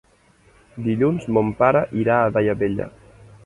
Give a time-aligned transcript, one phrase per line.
[0.87, 2.93] Dilluns mon pare irà a Daia Vella.